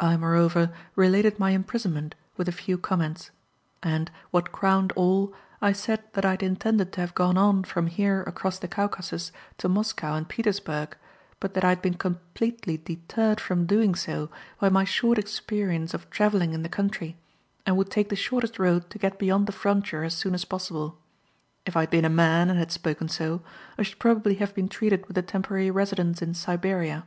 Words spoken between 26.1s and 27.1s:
in Siberia.